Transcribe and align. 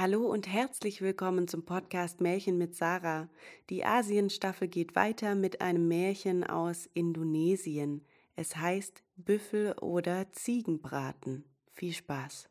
Hallo 0.00 0.22
und 0.22 0.48
herzlich 0.48 1.02
willkommen 1.02 1.46
zum 1.46 1.66
Podcast 1.66 2.22
Märchen 2.22 2.56
mit 2.56 2.74
Sarah. 2.74 3.28
Die 3.68 3.84
Asienstaffel 3.84 4.66
geht 4.66 4.96
weiter 4.96 5.34
mit 5.34 5.60
einem 5.60 5.88
Märchen 5.88 6.42
aus 6.42 6.88
Indonesien. 6.94 8.06
Es 8.34 8.56
heißt 8.56 9.02
Büffel 9.16 9.72
oder 9.72 10.32
Ziegenbraten. 10.32 11.44
Viel 11.74 11.92
Spaß. 11.92 12.48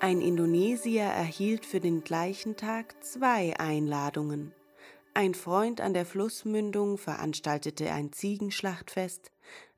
Ein 0.00 0.22
Indonesier 0.22 1.02
erhielt 1.02 1.66
für 1.66 1.80
den 1.80 2.02
gleichen 2.02 2.56
Tag 2.56 3.04
zwei 3.04 3.60
Einladungen. 3.60 4.54
Ein 5.12 5.34
Freund 5.34 5.82
an 5.82 5.92
der 5.92 6.06
Flussmündung 6.06 6.96
veranstaltete 6.96 7.92
ein 7.92 8.12
Ziegenschlachtfest, 8.12 9.32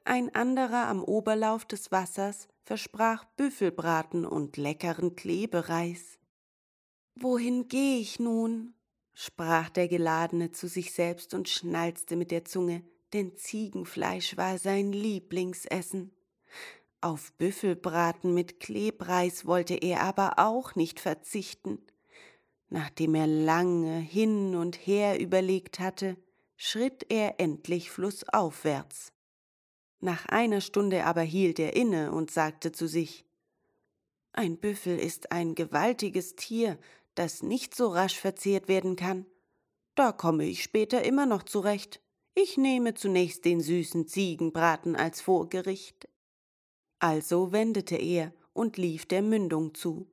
ein 0.04 0.34
anderer 0.34 0.88
am 0.88 1.02
Oberlauf 1.02 1.64
des 1.64 1.92
Wassers 1.92 2.48
versprach 2.62 3.24
Büffelbraten 3.36 4.24
und 4.24 4.56
leckeren 4.56 5.16
Klebereis. 5.16 6.18
Wohin 7.14 7.68
geh 7.68 7.98
ich 7.98 8.18
nun? 8.18 8.74
sprach 9.14 9.68
der 9.68 9.88
Geladene 9.88 10.52
zu 10.52 10.68
sich 10.68 10.92
selbst 10.92 11.34
und 11.34 11.48
schnalzte 11.48 12.16
mit 12.16 12.30
der 12.30 12.44
Zunge, 12.44 12.82
denn 13.12 13.36
Ziegenfleisch 13.36 14.36
war 14.36 14.58
sein 14.58 14.92
Lieblingsessen. 14.92 16.12
Auf 17.00 17.32
Büffelbraten 17.34 18.32
mit 18.32 18.60
Klebreis 18.60 19.44
wollte 19.44 19.74
er 19.74 20.00
aber 20.02 20.38
auch 20.38 20.76
nicht 20.76 21.00
verzichten. 21.00 21.78
Nachdem 22.68 23.14
er 23.14 23.26
lange 23.26 23.98
hin 23.98 24.54
und 24.54 24.76
her 24.76 25.20
überlegt 25.20 25.78
hatte, 25.78 26.16
schritt 26.56 27.04
er 27.10 27.38
endlich 27.38 27.90
flussaufwärts. 27.90 29.12
Nach 30.04 30.26
einer 30.26 30.60
Stunde 30.60 31.04
aber 31.04 31.22
hielt 31.22 31.60
er 31.60 31.76
inne 31.76 32.10
und 32.10 32.32
sagte 32.32 32.72
zu 32.72 32.88
sich 32.88 33.24
Ein 34.32 34.56
Büffel 34.56 34.98
ist 34.98 35.30
ein 35.30 35.54
gewaltiges 35.54 36.34
Tier, 36.34 36.76
das 37.14 37.44
nicht 37.44 37.76
so 37.76 37.86
rasch 37.86 38.18
verzehrt 38.18 38.66
werden 38.66 38.96
kann. 38.96 39.26
Da 39.94 40.10
komme 40.10 40.44
ich 40.44 40.64
später 40.64 41.04
immer 41.04 41.24
noch 41.24 41.44
zurecht. 41.44 42.00
Ich 42.34 42.56
nehme 42.56 42.94
zunächst 42.94 43.44
den 43.44 43.60
süßen 43.60 44.08
Ziegenbraten 44.08 44.96
als 44.96 45.20
Vorgericht. 45.20 46.08
Also 46.98 47.52
wendete 47.52 47.94
er 47.94 48.32
und 48.54 48.78
lief 48.78 49.06
der 49.06 49.22
Mündung 49.22 49.72
zu. 49.72 50.08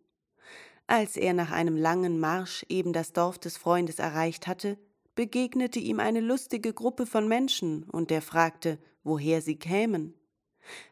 Als 0.85 1.17
er 1.17 1.33
nach 1.33 1.50
einem 1.50 1.78
langen 1.78 2.19
Marsch 2.19 2.63
eben 2.69 2.94
das 2.94 3.11
Dorf 3.11 3.39
des 3.39 3.58
Freundes 3.58 3.97
erreicht 3.97 4.45
hatte, 4.45 4.78
begegnete 5.20 5.80
ihm 5.80 6.00
eine 6.00 6.22
lustige 6.22 6.72
Gruppe 6.72 7.06
von 7.06 7.28
Menschen, 7.28 7.84
und 7.89 8.09
er 8.09 8.22
fragte, 8.22 8.80
woher 9.03 9.42
sie 9.42 9.58
kämen. 9.58 10.14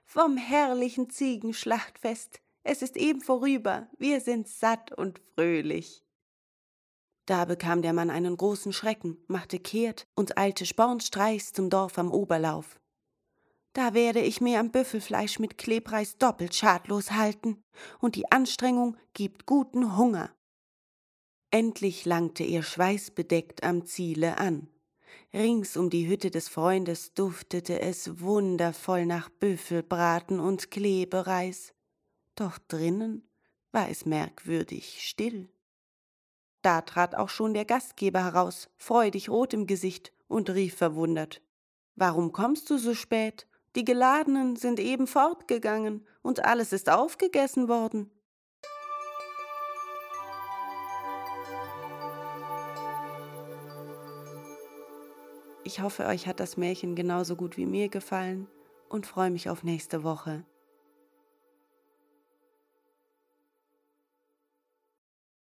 Vom 0.03 0.35
herrlichen 0.35 1.09
Ziegenschlachtfest. 1.09 2.41
Es 2.61 2.81
ist 2.81 2.97
eben 2.97 3.21
vorüber. 3.21 3.87
Wir 3.97 4.19
sind 4.19 4.49
satt 4.49 4.91
und 4.91 5.21
fröhlich. 5.33 6.03
Da 7.25 7.45
bekam 7.45 7.81
der 7.81 7.93
Mann 7.93 8.09
einen 8.09 8.35
großen 8.35 8.73
Schrecken, 8.73 9.17
machte 9.27 9.59
kehrt 9.59 10.05
und 10.13 10.37
eilte 10.37 10.65
spornstreichs 10.65 11.53
zum 11.53 11.69
Dorf 11.69 11.97
am 11.97 12.11
Oberlauf. 12.11 12.81
Da 13.71 13.93
werde 13.93 14.19
ich 14.19 14.41
mir 14.41 14.59
am 14.59 14.71
Büffelfleisch 14.71 15.39
mit 15.39 15.57
Klebreis 15.57 16.17
doppelt 16.17 16.53
schadlos 16.53 17.11
halten, 17.11 17.63
und 18.01 18.15
die 18.15 18.29
Anstrengung 18.29 18.97
gibt 19.13 19.45
guten 19.45 19.95
Hunger. 19.95 20.36
Endlich 21.49 22.05
langte 22.05 22.43
er 22.43 22.61
schweißbedeckt 22.61 23.63
am 23.63 23.85
Ziele 23.85 24.37
an. 24.37 24.67
Rings 25.33 25.77
um 25.77 25.89
die 25.89 26.07
Hütte 26.07 26.29
des 26.29 26.49
Freundes 26.49 27.13
duftete 27.13 27.79
es 27.81 28.19
wundervoll 28.19 29.05
nach 29.05 29.29
Büffelbraten 29.29 30.39
und 30.39 30.71
Klebereis. 30.71 31.73
Doch 32.35 32.57
drinnen 32.67 33.27
war 33.71 33.89
es 33.89 34.05
merkwürdig 34.05 34.99
still. 35.01 35.49
Da 36.61 36.81
trat 36.81 37.15
auch 37.15 37.29
schon 37.29 37.53
der 37.53 37.65
Gastgeber 37.65 38.23
heraus, 38.23 38.69
freudig 38.77 39.29
rot 39.29 39.53
im 39.53 39.67
Gesicht, 39.67 40.11
und 40.27 40.49
rief 40.49 40.75
verwundert 40.75 41.41
Warum 41.95 42.33
kommst 42.33 42.69
du 42.69 42.77
so 42.77 42.93
spät? 42.93 43.47
Die 43.75 43.85
Geladenen 43.85 44.55
sind 44.55 44.79
eben 44.79 45.07
fortgegangen, 45.07 46.05
und 46.21 46.43
alles 46.43 46.73
ist 46.73 46.89
aufgegessen 46.89 47.69
worden. 47.69 48.11
Ich 55.67 55.81
hoffe, 55.81 56.05
euch 56.05 56.27
hat 56.27 56.39
das 56.39 56.55
Märchen 56.55 56.95
genauso 56.95 57.35
gut 57.35 57.57
wie 57.57 57.65
mir 57.65 57.89
gefallen 57.89 58.47
und 58.87 59.05
freue 59.05 59.31
mich 59.31 59.49
auf 59.49 59.63
nächste 59.63 60.01
Woche. 60.01 60.45